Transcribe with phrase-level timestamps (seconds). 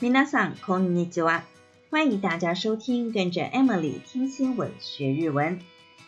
[0.00, 1.42] 皆さんこんにちは。
[1.90, 5.58] 欢迎大家收听，跟着 Emily 听新闻学日文。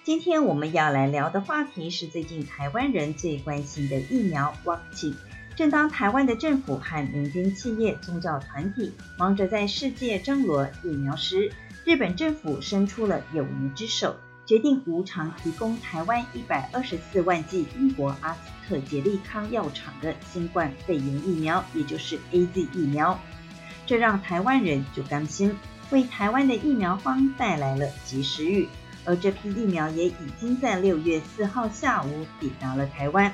[0.05, 5.17] 今天我们要来聊的话题是最近台湾人最关心的疫苗ワクチン。
[5.57, 11.51] 正当台湾的政府和民间企业、宗教团体忙着在世界争夺疫苗时，
[11.85, 14.17] 日本政府伸出了友谊之手，
[14.47, 23.19] 决定无偿提供台湾一百二十四万剂英国阿斯特捷利康药厂的新冠肺炎疫苗，也就是 AZ 疫苗。
[23.86, 25.56] 这让台湾人就甘心，
[25.92, 28.68] 为台湾的疫苗荒带来了及时雨。
[29.06, 33.34] 而这批疫苗也已经在六月四号下午抵达了台湾。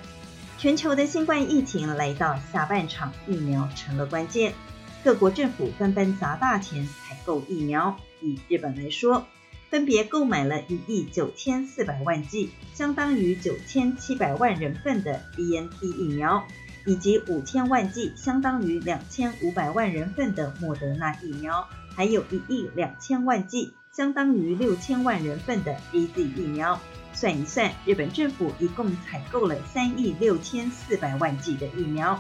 [0.58, 4.54] 全球的新冠疫情来到下半场，疫苗成了关键，
[5.04, 7.96] 各国政府纷纷砸大钱采购疫苗。
[8.20, 9.28] 以日本来说，
[9.70, 16.46] 分别购买了一亿九千四百万剂，相当于九千七百万人份的 BNT 疫苗，
[16.90, 21.64] 以及五千万剂，相当于两千五百万人份的莫德纳疫苗，
[21.96, 26.82] 还有一亿两千万剂，相当于六千万人份的 AZ 疫苗。
[27.14, 32.20] 算一算，日本政府一共采购了三亿六千四百万剂的疫苗。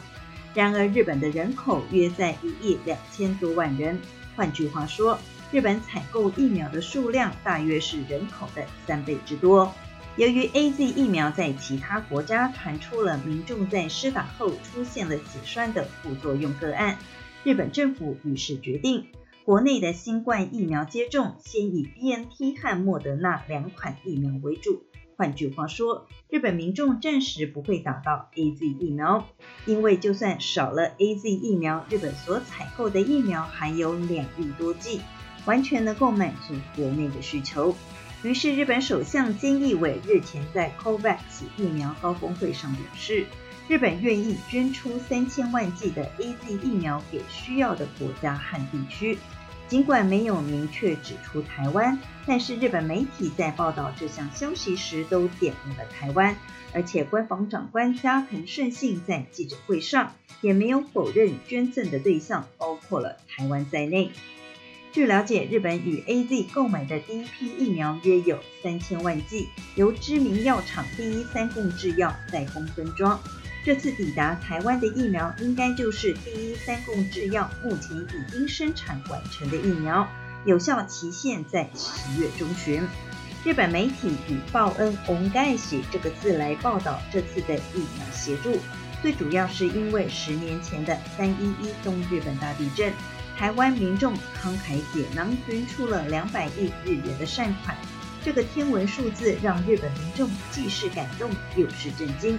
[0.53, 3.99] 然而，日本的人口约在一亿两千多万人，
[4.35, 5.17] 换句话说，
[5.51, 9.73] 日本采购疫苗的数量大约是人口的三倍之多。
[10.19, 16.97] 由于 AZ 疫苗在其他国家传出了民众在施打后出现了血栓的副作用个案，
[17.45, 19.07] 日本政府于是决定，
[19.45, 24.83] 国内的新冠疫苗接种先以 BNT 和莫德纳两款疫苗为主。
[25.15, 29.25] 换句话说，日本民众暂时不会打到 AZ 疫苗，
[29.65, 34.99] 因为就算少了 AZ 疫苗，日本所采购的疫苗还有两亿多剂。
[35.45, 37.73] 完全能够满足国内的需求。
[38.21, 41.19] 于是，日本首相菅义伟日前在 COVAX
[41.55, 43.25] 疫苗高峰会上表示，
[43.69, 49.17] 日本愿意捐出三千万剂的 AZ 疫苗给需要的国家和地区。
[49.69, 56.35] 尽管没有明确指出台湾，但是日本媒体在报道这项消息时都点名了台湾，
[56.73, 64.11] 而且官房长官加藤胜信在记者会上也没有否认捐赠的对象包括了台湾在内。
[64.91, 73.19] 据了解，日本与 AZ 购买的第一批疫苗约有三千万剂，由知名药厂第一三共制药代工分装。
[73.63, 80.07] 这次抵达台湾的疫苗，应该就是第一三共制药目前已经生产完成的疫苗，
[80.43, 82.81] 有效期限在十月中旬。
[83.45, 88.57] 日本媒体以“报恩恩盖喜”这个字来报道这次的疫苗协助，
[89.03, 92.91] 最主要是因为十年前的三一一东日本大地震。
[93.39, 97.73] 台湾民众慷慨解囊，捐出了两百亿日元的善款，
[98.21, 102.37] 这个天文数字让日本民众既是感动又是震惊。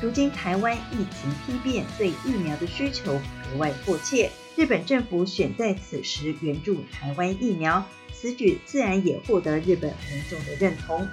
[0.00, 11.06] 如今台湾疫情突变，对疫苗的需求格外迫切，日本政府选在此时援助台湾疫苗，此举自然也获得日本民众的认同。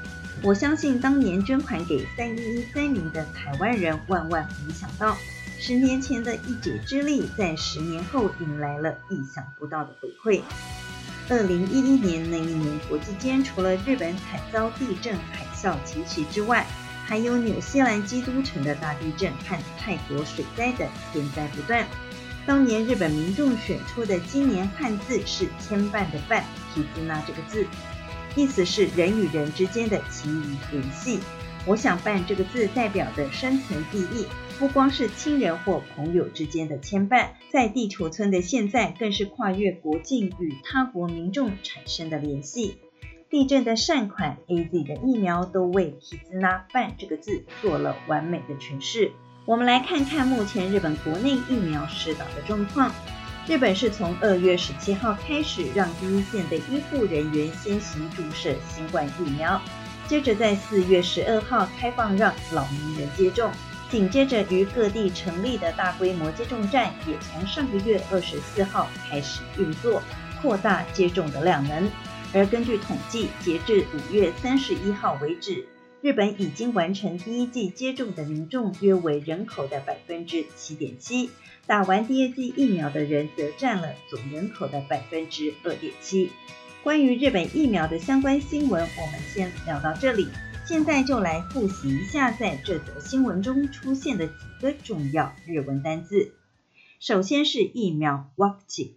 [0.43, 5.17] 我相信当年捐款给三一一灾民的台湾人，万万没想到。
[5.59, 10.41] 十年前的一己之力，在十年后迎来了意想不到的回馈。
[11.27, 16.67] 二零一一年那一年，国际间除了日本惨遭地震、海啸侵袭之外，
[17.05, 21.87] 还有纽西兰基督城的大地震和泰国水灾等天灾不断。
[22.45, 26.43] 当年日本民众选出的今年汉字是“牵绊”的“绊”，
[26.75, 27.65] 提字那这个字，
[28.35, 31.19] 意思是人与人之间的情谊联系。
[31.65, 34.27] 我想“绊”这个字代表的深层意义。
[34.57, 42.77] 不光是亲人或朋友之间的牵绊，在地球村的现在，更是跨越国境与他国民众产生的联系。
[43.29, 49.11] 地震的善款，AZ 的疫苗，都为 “Kizuna” 绊这个字做了完美的诠释。
[49.45, 52.93] 我们来看看目前日本国内疫苗施打的状况。
[53.47, 59.61] 日本是从二月十七号开始，让第一线的医护人员先行注射新冠疫苗，
[60.07, 63.51] 接着在四月十二号开放让老年人接种。
[63.89, 70.01] 紧接着，于各地成立的大规模接种站也从上个月二十四号开始运作，
[70.41, 71.89] 扩大接种的量能。
[72.33, 75.65] 而根据统计，截至五月三十一号为止，
[76.01, 81.29] 日本已经完成第一剂接种的民众约为人口的百分之七点七，
[81.65, 86.31] 打完第二剂疫苗的人则占了总人口的百分之二点七。
[86.83, 90.27] 关于日本疫苗的相关新闻，我们先聊到这里。
[90.66, 96.32] 现在就来复习一下在这则新闻中出现的几个重要日文单字。
[97.00, 98.92] 首先是疫苗，ワクチン，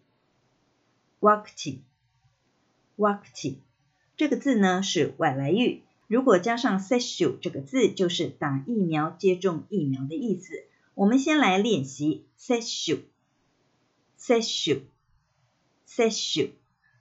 [1.20, 1.78] ワクチン，
[2.98, 3.56] ワクチン，
[4.18, 10.66] 这个字呢是外来语，如果加上接种这个字，就是打疫苗、接种疫苗的意思。
[10.96, 13.00] 我们先来练习接种，
[14.16, 14.84] 接种，
[15.86, 16.52] 接种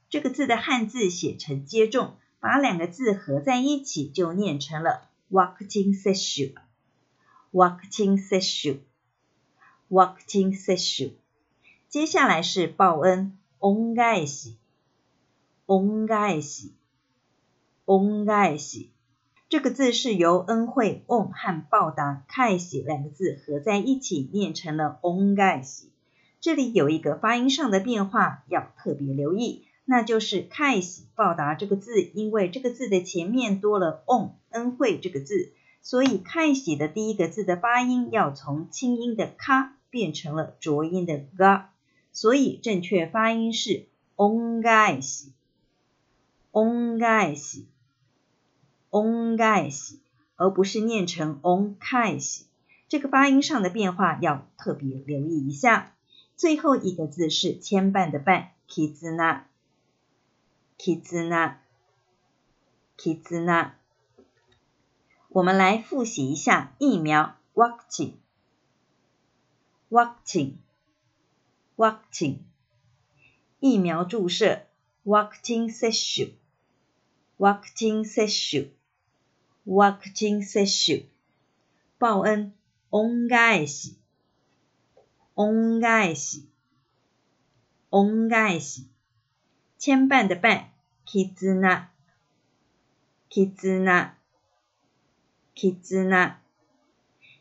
[0.08, 2.16] 这个字的汉字写成接种，
[2.46, 6.54] 把两个字合在一起就念成了ワクチン接种。
[7.52, 8.80] ワクチン接种。
[9.90, 11.12] ワクチン接种。
[11.88, 14.54] 接下来是报恩，恩返し。
[15.66, 16.70] 恩返し。
[17.84, 18.88] 恩返し。
[19.48, 25.90] 这个字是由恩惠恩和报答返し两个字合在一起念成了恩返し。
[26.40, 35.52] 这里有一个发音上的变化，要特别留意， 那就是“返し”报答这个字，因为这个字的前面多了“恩”恩惠这个字，
[35.82, 41.70] 所以“返し”的第一个字的发音要从清音的“卡”变成了浊音的“嘎”，
[42.12, 45.30] 所以正确发音是“恩返し”，“
[46.52, 47.64] 恩返し”，“
[48.90, 49.96] 恩返し”，
[50.36, 52.42] 而不是念成“恩返し”。
[52.88, 55.94] 这个发音上的变化要特别留意一下。
[56.36, 59.40] 最后一个字是牵绊的绊绊，
[60.78, 61.56] 绊绊
[63.44, 63.72] 绊。
[65.28, 68.14] 我们来复习一下疫苗，ワクチン，
[69.90, 70.58] ワクチン，
[71.76, 72.44] ワクチン。
[73.60, 74.66] 疫苗注射，
[75.06, 76.32] ワクチン接种，
[77.38, 78.70] ワクチン接种，
[79.66, 81.06] ワクチン接种。
[81.98, 82.52] 报恩，
[82.90, 83.96] 恩返し。
[85.34, 86.46] 恩返し，
[87.90, 88.86] 恩返し，
[89.87, 90.65] 牵绊的绊
[91.05, 91.85] ，kizuna。
[93.29, 94.09] kizna。
[95.55, 96.33] kizna。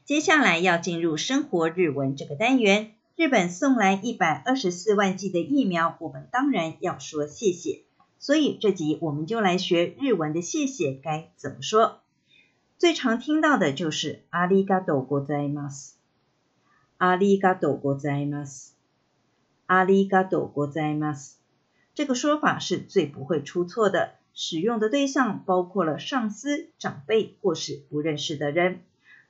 [0.04, 2.92] 接下来要进入生活日文这个单元。
[3.16, 7.82] 日本送来一百二十四万剂的疫苗，我们当然要说谢谢。
[8.20, 11.98] 所以这集我们就来学日文的谢谢该怎么说。
[12.78, 15.68] 最常听到的就是阿里嘎多国在吗？
[16.98, 18.44] 阿里嘎多国在吗？
[19.66, 21.12] 阿里嘎多国在吗？
[21.12, 21.35] ございます
[21.95, 28.81] 这个说法是最不会出错的，使用的对象包括了上司、长辈或是不认识的人。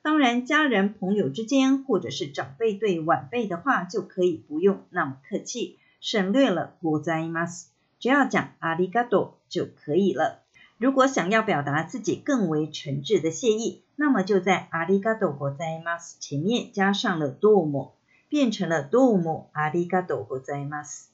[0.02, 7.66] 当然，家人、朋友之间，或者是长辈对晚辈的话，就可以不用那么客气，省略了ございます，
[8.00, 10.42] 只要讲ありがとう就可以了。
[10.78, 17.92] 如果想要表达自己更为诚挚的谢意，那么就在ありがとうございます前面加上了どうも，
[18.28, 21.12] 变成了どうもありがとうございます。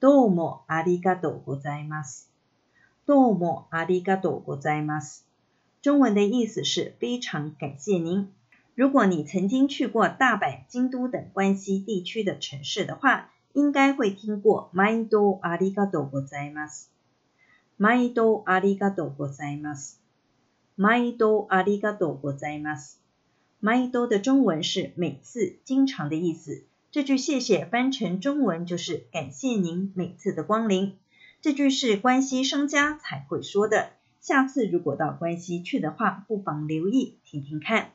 [0.00, 2.30] どうもありがとうございます。
[3.06, 5.26] どうもありがとうございます。
[5.82, 8.28] 中文的意思是非常感谢您。
[8.74, 16.90] 如果你曾经去过大阪、京都等关西地区的城市的话，应该会听过毎度ありがとうございます。
[17.78, 20.00] 毎度ありがとうございます。
[20.76, 23.00] 毎度ありがとうございます。
[23.62, 26.64] 毎度的中文是每次、经常的意思。
[26.91, 30.97] 这句谢谢翻成中文就是感谢您每次的光临。
[31.39, 37.93] 这句是关西商家才会说的，下次如果到关西去的话，不妨留意听听看。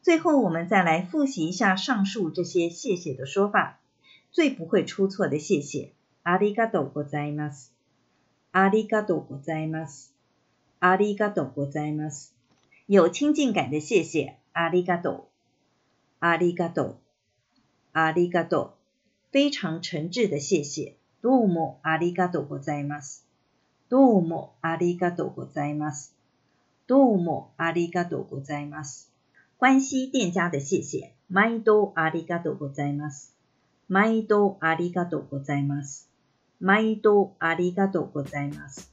[0.00, 3.80] 最后，我们再来复习一下上述这些谢谢的说法。
[4.30, 5.90] 最不会出错的谢谢，
[6.22, 7.72] ありがとうございます。
[8.52, 10.14] ありがとうございます。
[10.78, 12.32] ありがとうございます。
[12.86, 15.24] 有亲近感的谢谢，ありがとう。
[16.20, 17.03] ありがとう。
[17.93, 18.79] ありがとう。
[19.31, 20.95] 非常诚挚的谢谢。
[21.21, 23.27] どうもありがとうございます。
[23.89, 26.15] どうもありがとうございます。
[26.87, 29.11] どうもありがとうございます。
[29.57, 31.13] 关西店家的谢谢。
[31.29, 33.35] 毎度ありがとうございます。
[33.87, 36.09] 毎度ありがとうございます。
[36.59, 38.92] 毎度ありがとうございます。